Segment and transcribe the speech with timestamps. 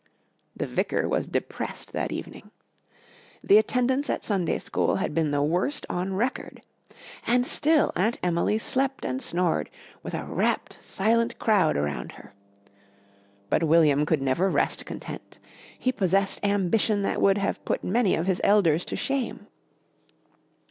[0.55, 2.49] The vicar was depressed that evening.
[3.43, 6.63] The attendance at Sunday School had been the worst on record.
[7.27, 9.69] And still Aunt Emily slept and snored
[10.01, 12.33] with a rapt, silent crowd around her.
[13.47, 15.37] But William could never rest content.
[15.77, 19.45] He possessed ambition that would have put many of his elders to shame.